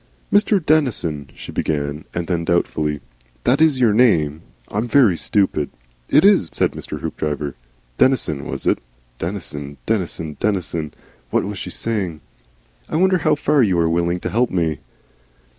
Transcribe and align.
"Mr. 0.33 0.57
Denison," 0.65 1.29
she 1.35 1.51
began, 1.51 2.05
and 2.11 2.25
then, 2.25 2.43
doubtfully, 2.43 3.01
"That 3.43 3.61
is 3.61 3.79
your 3.79 3.93
name? 3.93 4.41
I'm 4.67 4.87
very 4.87 5.15
stupid" 5.15 5.69
"It 6.17 6.25
is," 6.25 6.49
said 6.51 6.71
Mr. 6.71 7.01
Hoopdriver. 7.01 7.53
(Denison, 7.99 8.45
was 8.47 8.65
it? 8.65 8.79
Denison, 9.19 9.77
Denison, 9.85 10.37
Denison. 10.39 10.91
What 11.29 11.43
was 11.43 11.59
she 11.59 11.69
saying?) 11.69 12.21
"I 12.89 12.95
wonder 12.95 13.19
how 13.19 13.35
far 13.35 13.61
you 13.61 13.77
are 13.77 13.87
willing 13.91 14.19
to 14.21 14.31
help 14.31 14.49
me?" 14.49 14.79